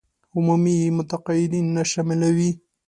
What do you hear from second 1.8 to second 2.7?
شاملوي.